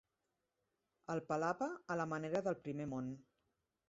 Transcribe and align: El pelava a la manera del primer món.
El 1.15 1.19
pelava 1.31 1.67
a 1.97 1.97
la 2.01 2.07
manera 2.13 2.41
del 2.47 2.57
primer 2.65 2.89
món. 2.95 3.13